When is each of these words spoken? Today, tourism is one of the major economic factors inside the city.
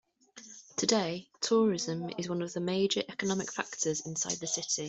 Today, 0.77 1.29
tourism 1.41 2.09
is 2.17 2.27
one 2.27 2.41
of 2.41 2.51
the 2.53 2.59
major 2.59 3.03
economic 3.07 3.53
factors 3.53 4.03
inside 4.03 4.39
the 4.39 4.47
city. 4.47 4.79